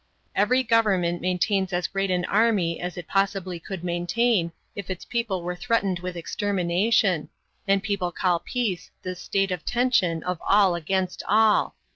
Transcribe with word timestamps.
"'Every 0.35 0.63
government 0.63 1.21
maintains 1.21 1.71
as 1.71 1.85
great 1.85 2.09
an 2.09 2.25
army 2.25 2.79
as 2.81 2.97
it 2.97 3.07
possibly 3.07 3.59
could 3.59 3.83
maintain 3.83 4.51
if 4.75 4.89
its 4.89 5.05
people 5.05 5.43
were 5.43 5.55
threatened 5.55 5.99
with 5.99 6.17
extermination, 6.17 7.29
and 7.67 7.83
people 7.83 8.11
call 8.11 8.39
peace 8.39 8.89
this 9.03 9.19
state 9.21 9.51
of 9.51 9.63
tension 9.63 10.23
of 10.23 10.41
all 10.41 10.73
against 10.73 11.21
all. 11.29 11.75